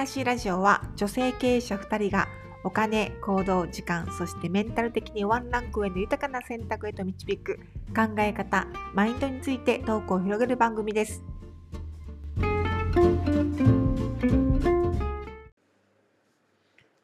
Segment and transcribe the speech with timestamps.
[0.00, 2.26] らしいラジオは女性経営者2人が
[2.64, 7.58] お金、行動、時間、そしてメンタル的にワンランク上の豊かな選択へと導く
[7.94, 11.22] 考え方、マインドについてトークを広げる番組です。
[12.38, 12.42] お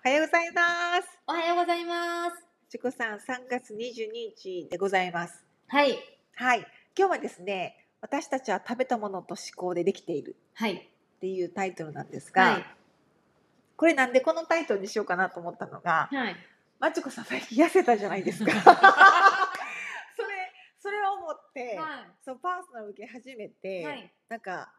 [0.02, 1.18] はようございます。
[1.26, 2.46] おはようございます。
[2.70, 5.44] ちこさん、3月22日でございます。
[5.66, 5.98] はい。
[6.34, 6.60] はい。
[6.96, 10.76] 今日はですね、私たちは食べたものと思考でできているはい。
[11.16, 12.75] っていうタイトルなんですが、はい。
[13.76, 16.36] これなんでこのタイトルにしようかなと思ったのが、はい。
[16.78, 18.50] まちこさん最近痩せたじゃないですか。
[20.16, 23.84] それ、それを思って、はそうパーソナル受け始めて、い。
[23.84, 24.12] はい。
[24.28, 24.72] なんか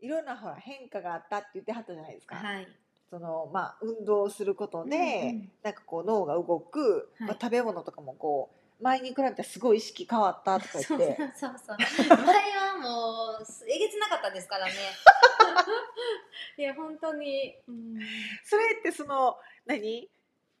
[0.00, 2.36] いろんなほら変化があったって言ってはったじゃないですか。
[2.36, 2.68] はい。
[3.10, 11.16] そのまあ運動をすることで、うんうんなんかこう脳が動く、はいまあ、食べ物とかもこう前に比べてすごい意識変わったとかそう言って。
[11.36, 11.76] そうそう。
[12.08, 14.72] 前はもうえげつなかったですからね。
[16.56, 17.56] いや本当に。
[17.68, 17.98] うん
[18.44, 20.10] それってその何？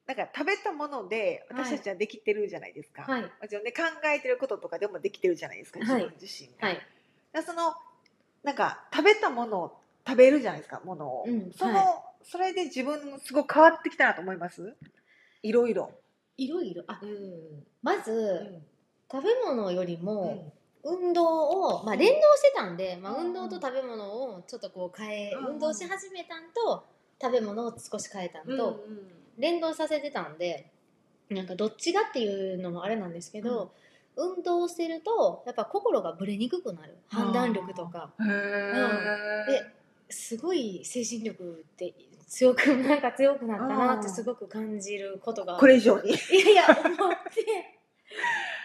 [0.06, 3.02] なんか食べたものではい私たちはできてるじゃないですか。
[3.02, 3.22] はい。
[3.22, 6.68] もちろんね考えてることとかでもできてるじゃないですか自はい分自身が。
[6.68, 6.76] はい。
[6.76, 6.86] だか
[7.32, 7.74] らその
[8.42, 14.76] なんか食べたものを食べるじゃないですかものを、うんその、はそれで自分すごい変わってきたなと思います？
[15.42, 15.92] いろいろ。
[16.40, 16.82] いろいろ。
[16.86, 17.64] あうん。
[17.82, 18.62] まず、
[19.10, 20.52] 食べ物よりうもん。
[20.82, 23.26] 運動をまあ連動してたんで、まあうん。
[23.26, 24.04] 運動と食べ物
[24.36, 25.46] をちょっとこう変え、うん。
[25.54, 26.84] 運動し始めたんと
[27.20, 28.84] 食べ物を少し変えたんと。
[28.88, 30.70] うん連動させてたんで
[31.30, 33.72] なんかどっちがっていうのもあれなんですけど、
[34.16, 36.98] 運動してるとやっぱ心がぶれにくくなる。
[37.08, 38.12] 判断力とか。
[38.20, 39.46] へー。
[39.46, 39.64] で
[40.10, 41.94] すごい精神力って
[42.30, 46.10] 強くなんか強くなったなってすごく感じることがこれ以上に。
[46.10, 47.80] いやいや思って。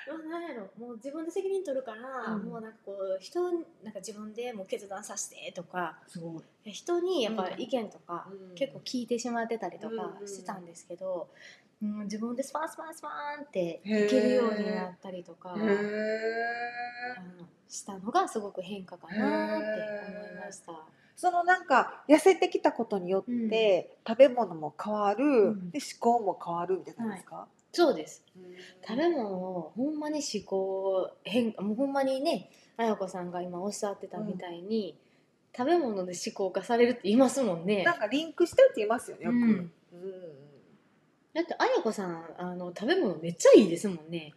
[0.07, 5.97] うなんやろもう自分で責任取るから、うんもうなんかこう人なんか自分でもう決断させてとか。
[6.63, 11.27] 人にやっぱうん意見とか、結構聞いてしまってたりとかうんしてたんですけど、
[11.81, 13.09] うん自分でスパンスパンスパ
[13.39, 15.61] ンっていけるようになったりとかへ
[17.17, 19.67] あのしたのがすごく変化かなって
[20.07, 20.71] 思いました。
[21.15, 25.71] そのなんか痩せてきたことによって、食べ物も変わる、ん。
[25.71, 28.23] で思考も変わるみたいなんですか、そうです。
[28.35, 28.43] うん。
[28.85, 34.97] 食べ物をほんまに思考変もうほんまにね綾子さんが今おっしゃってたみたいに、
[35.57, 37.83] 食べ物で思考化されるって言いますもんね。
[37.83, 39.43] なんかリンクしてるって言いますよねよく、うん。
[39.43, 39.71] うん。
[41.33, 44.33] だって綾子さんあの食べ物めっちゃいいですもんね。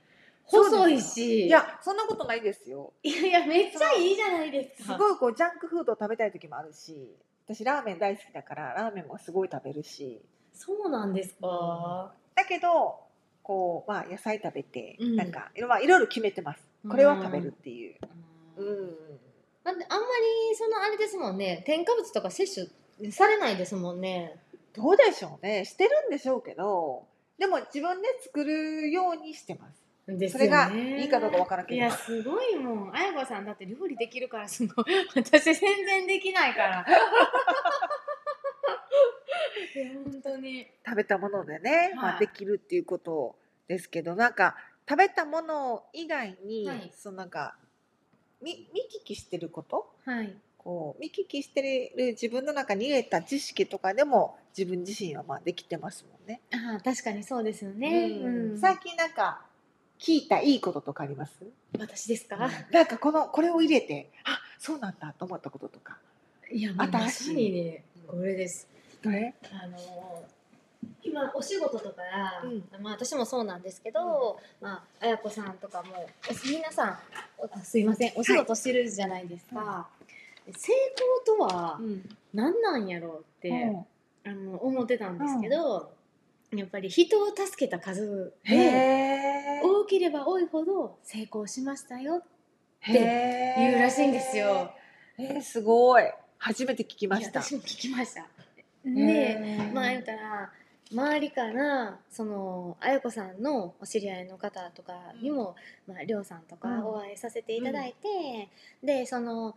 [0.50, 1.46] 細いし。
[1.46, 2.92] いやそんなことないですよ。
[3.02, 4.94] いやいやめっちゃいいじゃないですか。
[4.94, 7.16] すごいこうジャンクフードを食べたい時もあるし
[7.46, 10.20] 私ラーメン大好きだからラーメンもすごい食べるし。
[10.54, 12.12] そうなんですか。
[12.34, 12.98] だけど
[13.42, 15.16] こうまあ野菜食べて、うん。
[15.16, 16.60] なんかいろまあいろいろ決めてます。
[16.88, 17.96] これは食べるっていう、
[18.56, 18.84] ううん。
[18.86, 18.88] ん
[19.64, 20.06] だってあんま
[20.50, 21.62] りそのあれですもんね。
[21.66, 22.68] 添加物とか摂
[23.00, 24.40] 取されないですもんね。
[24.74, 25.64] どうでしょうね。
[25.64, 27.04] してるんでしょうけど
[27.38, 29.82] でも自分で作るようにしてます
[30.16, 31.76] ですそれがいいかどうかわからんけど。
[31.76, 32.56] いやすごい。
[32.56, 35.54] もん綾子さんだって料理できるからすごい私全
[35.84, 36.86] 然できないから。
[40.04, 40.66] 本当に。
[40.86, 43.36] 食べたものでね、まあ、はいできるっていうこと
[43.66, 44.56] ですけどなんか
[44.88, 46.90] 食べたもの以外に、はい。
[46.96, 47.54] そのなんか
[48.40, 49.92] 見見聞きしてること？
[50.04, 50.34] はい。
[50.56, 56.40] こう見聞きしてる自分の中に入れた知識とかでも自分自身はまあできてますもんね。
[56.52, 58.50] ああ確かにそうですよね、うん。
[58.52, 58.58] うん。
[58.58, 59.42] 最近なんか
[59.98, 61.32] 聞いたいいこととかあります、
[61.78, 65.98] 私ですか、なんかこのこれを入れてあそうなんだと思ったこととか。
[66.50, 68.66] いやまさにねこれです。
[69.02, 69.34] どれ？
[69.52, 70.24] あの
[71.02, 72.02] 今お仕事とか、
[72.44, 76.98] うまあ私もそうなんですけど、まあ綾子さんとかもお皆さん
[77.38, 79.88] おすいませんお仕事してるじゃないですか、
[80.46, 80.72] 成
[81.26, 82.08] 功とはうん。
[82.34, 83.74] 何なんやろうって、
[84.26, 85.90] あの思ってたんですけど、
[86.52, 89.57] やっぱり人を助けた数へで
[89.88, 92.22] ければ多いほど成功しましたよ
[92.80, 94.70] へ言うらしいんですよ。
[95.18, 96.04] えー、すごい。
[96.38, 97.42] 初めて聞きました。
[97.42, 98.20] 私も聞きました。
[98.20, 98.26] へ
[98.84, 100.52] でーまあ言ったら
[100.90, 105.54] 周りからその綾子さんのお知り合いの方とかにも、
[105.86, 108.48] まあ、りょうさんとかうんお会いさせていただいて、
[108.82, 109.54] でその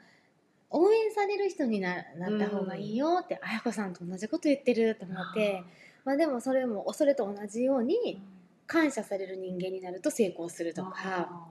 [0.71, 5.63] 応援される人にななった方がいいよって綾子さんと同じこと言ってると思って、
[6.03, 8.21] まあ、でもそれもそれと同じように
[8.71, 11.49] 感謝される人間になると成功するとか。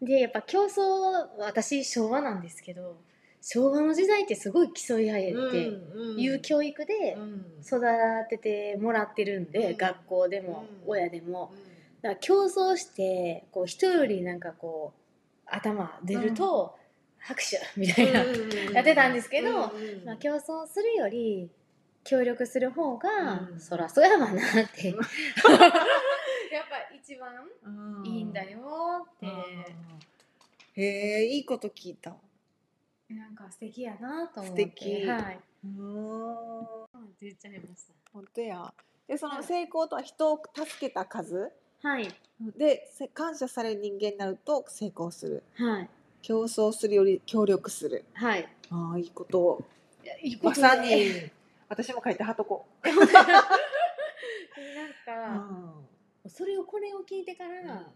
[0.00, 0.70] でやっぱ競争
[1.40, 2.96] 私昭和なんですけど
[3.42, 7.18] 昭和の時代ってすごい競い合えっていう教育で
[7.60, 7.80] 育
[8.30, 9.76] ててもらってるんで、うん。
[9.76, 10.90] 学校でもうん。
[10.92, 11.52] 親でも。
[12.02, 15.00] だから競争してこう人よりなんかこう
[15.46, 16.76] 頭出ると
[17.18, 18.20] 拍手みたいな、
[18.72, 19.72] やってたんですけど
[20.06, 21.50] まあ、競争するより
[22.04, 23.60] 協力する方が、うん。
[23.60, 24.94] そらそうやわなって
[26.54, 29.26] やっうんぱ一番いいんだよって、
[30.80, 32.16] へえいいこと聞いた。
[33.08, 34.62] なんか素敵やなと思って。
[34.62, 35.06] 素敵。
[35.06, 35.40] はい。
[35.64, 36.66] うん。
[37.20, 38.72] 言っちゃいまし本当や。
[39.06, 41.52] でそはいの成功とは人を助けた数？
[41.82, 42.08] たはい。
[42.56, 45.42] でせ感謝される人間になると成功する。
[45.54, 45.90] はい。
[46.22, 48.04] 競争するより協力する。
[48.14, 48.48] はい。
[48.70, 49.40] ああいいこと。
[49.40, 49.64] を
[50.02, 51.30] いやいいことまさねに。
[51.68, 52.66] 私も書いてはとこ。
[52.82, 53.06] なん
[55.04, 55.79] か、
[56.30, 57.90] それをこれを聞いてから、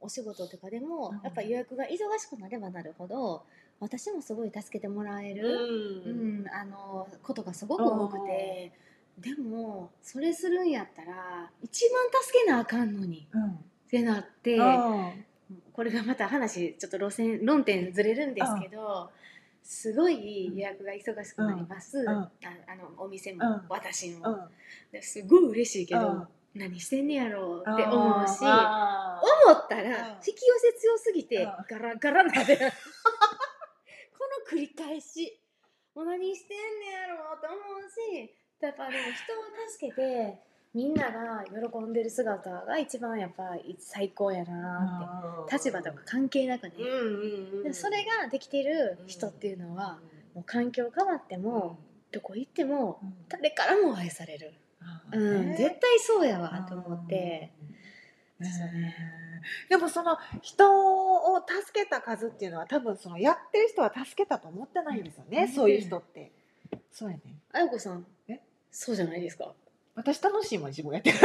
[0.00, 1.20] お仕事とかでも、うん。
[1.22, 1.88] やっぱ予約が忙
[2.18, 3.44] しくなればなるほど
[3.80, 6.44] 私もすごい助けてもらえうる、うん。
[6.44, 8.72] んあのことがすごく多くて、
[9.18, 13.50] でもそれするんやったら一番助けなあかんのにうん。
[13.50, 13.56] っ
[13.90, 15.24] てなって、うん。
[15.72, 19.10] これがまた話ちょっと路線論点ずれるんですけど、
[19.62, 22.08] すごい予約が忙しくなります、ん。
[22.08, 22.30] あ
[22.66, 23.62] あのお店も、うん。
[23.68, 24.48] 私も、
[25.02, 28.38] すごい嬉しいけど、うん何してんねやろうって思うし。
[28.42, 30.14] あ思ったらうん。
[30.16, 31.52] 引き寄せ強すぎてうん。
[31.68, 32.64] ガラガラなで こ
[34.52, 35.40] の繰り返し。
[35.94, 38.30] もう何してんねやろうと思うし
[38.60, 40.38] やっぱでも人を助けて
[40.74, 46.74] みんなが喜んでる姿が一番やっぱ最高やなって立場とか関係なくね。
[46.78, 50.00] うんうんそれができてる人っていうのは
[50.34, 51.78] もう環境変わっても
[52.10, 52.98] どこ行っても
[53.28, 54.52] 誰からも愛される、
[55.12, 57.52] うん、絶対そうやわと思って。
[59.68, 60.66] でもその人
[61.34, 65.48] を助けた数っていうのは多分そのやってる人は助けたと思ってないんですよね、うん。
[65.48, 66.32] そういう人って。
[66.90, 67.22] そうやね。
[67.52, 68.40] あやこさんえ？
[68.70, 69.52] そうじゃないですか？
[69.94, 71.18] 私楽しいもん自分がやってる。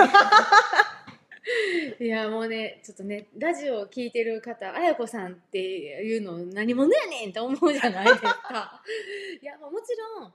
[2.05, 8.83] いやもうねちょっとねラジオを聞いてる方あやこさんっていうの何者やねんって思うじゃないですか。
[9.41, 10.33] いやまあもちろん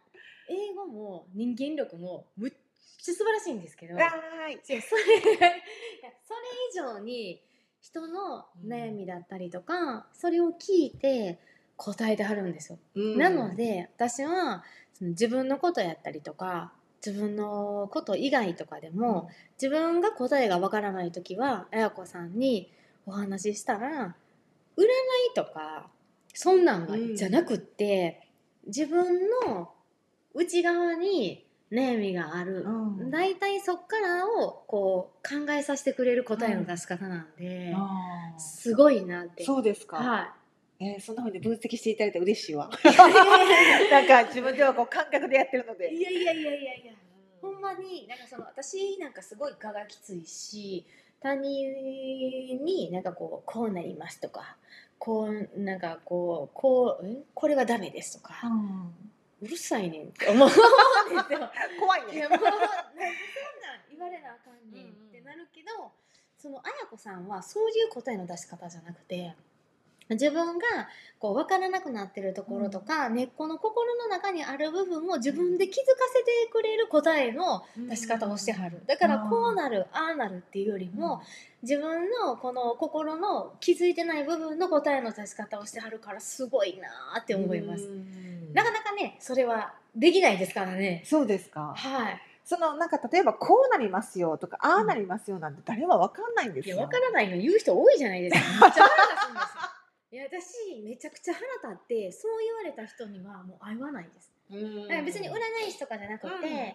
[0.48, 2.52] 英語も人間力もむっ
[2.98, 3.94] 素晴らしいんですけど。
[3.96, 4.60] はーい。
[4.64, 4.80] それ
[6.70, 7.42] 以上に
[7.80, 11.38] 人の悩みだったりとか、それを聞いて
[11.76, 12.78] 答えてはるんですよ。
[12.94, 13.18] うん。
[13.18, 14.64] なので私は
[14.94, 16.72] その自分のことやったりとか
[17.04, 19.28] 自分のこと以外とかでも、
[19.60, 22.72] 自分が答えがわからない時はあやこさんに
[23.04, 24.16] お話ししたら
[24.76, 24.86] 占い
[25.34, 25.90] とか
[26.32, 27.14] そんなんがうん。
[27.16, 28.28] じゃなくって、
[28.66, 29.72] 自分の
[30.32, 32.68] 内側に悩みがある、う
[33.04, 33.10] ん。
[33.10, 38.38] 大体そっからをこう考えさせてくれる答えの出し方なんで、あー。
[38.38, 39.44] すごいなって。
[39.44, 40.34] そうですか、は
[40.80, 42.68] えーそんな風に分析していただいて嬉しいわ。
[42.68, 42.88] い、
[43.90, 45.94] なんか自分ではこう感覚でやってるので。
[45.94, 46.74] いやいやいやいや。
[46.74, 46.92] いや
[47.44, 50.86] ほんまになんかその私なんかすごい我がきついし
[51.20, 54.56] 他人になんかこうこうなりますとか
[54.98, 57.22] こうなんかこうこうえ？
[57.34, 58.48] これはダメですとか、う
[59.46, 60.08] るさいねん。
[60.08, 61.50] って思うんですよ。
[61.80, 62.14] 怖いね。
[62.14, 65.08] いやもうなんでそんなん言われなあかんねんうんうん。
[65.08, 65.92] ってなるけど、
[66.38, 69.34] そのあやこさんはそういう答えの出し方じゃなくて
[70.10, 70.64] 自分が
[71.18, 78.82] こう分からなくなってるところとか、根っこの心の中にある部分を自分で気づかせてくれる答えの出し方をしてはる。
[78.86, 81.22] だからこうなるああなるっていうよりも、
[81.62, 87.88] 自分のこの心の気づいてない部分の答えの出し方をしてはるからすごいなーって思います。
[88.54, 91.02] なかなかねそれはできないですからね。
[91.04, 92.20] そうですかはい。
[92.44, 98.40] そのなんか例えばこうなりますよとかああなりますよなんて誰もわかんないんですよいや分からないの言う人多いじゃないですか。
[98.66, 99.74] めっちゃ腹立つんですよ。
[100.12, 104.30] いや私めちゃくちゃ腹立ってそう言われた人にはもう会わないです。
[104.50, 105.32] うんだから別に占
[105.66, 106.74] い師とかじゃなくて、うん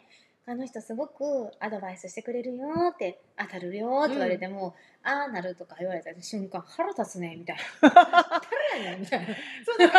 [0.50, 7.90] あの人すごくアドバイスしてくれるよって当たるよって言われても、ああなるとか言われた瞬間腹立つねみたいな。
[8.74, 9.28] 誰やねんみたいな。
[9.64, 9.90] そうだ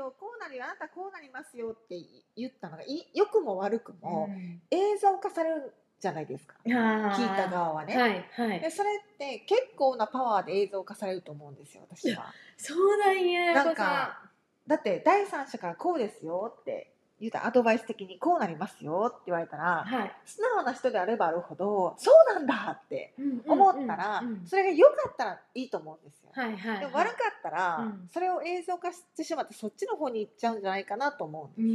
[0.00, 1.96] よこうなるよあなたこうなりますよって
[2.36, 4.28] 言ったのがい良くも悪くも
[4.70, 6.54] 映像化されるじゃないですか。
[6.64, 8.60] 聞聞いた側はね、はいはい。
[8.60, 8.70] で。
[8.70, 12.32] それって結構なパワーで映像化されると思うんですよ私は。
[12.56, 13.52] そうなんや。
[13.52, 14.30] なんか
[14.66, 20.12] だって第三者からこうですよって言ったらアドバイス的にこうなりますよって言われたらはい。
[20.24, 23.14] 素直な人であればあるほどそうなんだって
[23.46, 26.80] 思ったら、それが良かったらいいと思うんですよ、はいはい。
[26.80, 31.66] でも悪かったら、うんそれを映像化してしまってそっちの方に行っちゃうんじゃないかなと思うんう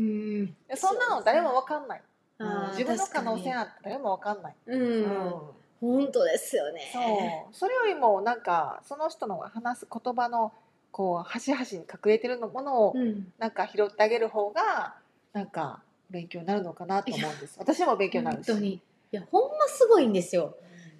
[0.43, 0.45] ん。
[0.67, 2.01] でそんなの誰も分かんない、
[2.39, 5.41] あー自分の可能性なんて誰も分かんない、ううんん。
[5.81, 6.89] 本当ですよね。
[6.91, 10.51] そうそれよりもなんかその人の話す言葉の
[10.91, 13.31] こう端々に隠れてるのものをうん。
[13.37, 14.95] なんか拾ってあげる方が
[15.35, 17.57] なんか勉強になるのかなと思うんです。
[17.59, 18.47] 私も勉強になるし。
[18.47, 18.73] 本当に。
[18.75, 20.55] いや、ほんますごいんですよ。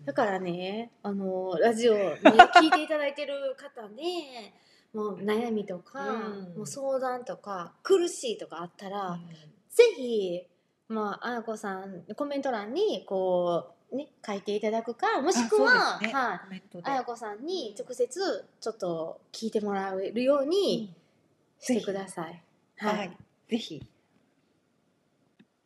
[0.06, 4.54] だからね、あの、ラジオに聞いていただいてる方ね、
[4.94, 6.18] もう悩みとか、う
[6.52, 6.54] ん。
[6.58, 9.20] もう相談とか、苦しいとかあったら、うん。
[9.70, 10.46] ぜひ、
[10.90, 16.10] まあ、あやこさんコメント欄にこうね書いていただくかもしくは、ね。
[16.10, 16.62] はい。
[16.84, 20.94] あやこさんに直接ちょっと聞いてもらえるように
[21.60, 22.44] してください。
[22.78, 23.18] はい、
[23.50, 23.82] ぜひ